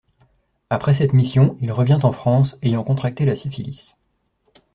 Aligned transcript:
Après 0.71 0.95
cette 0.95 1.13
mission, 1.13 1.59
il 1.61 1.71
revient 1.71 1.99
en 2.01 2.11
France, 2.11 2.57
ayant 2.63 2.83
contracté 2.83 3.23
la 3.23 3.35
syphilis. 3.35 3.95